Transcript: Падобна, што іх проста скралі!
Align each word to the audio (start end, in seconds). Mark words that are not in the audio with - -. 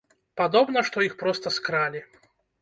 Падобна, 0.39 0.83
што 0.87 1.03
іх 1.09 1.13
проста 1.21 1.53
скралі! 1.59 2.03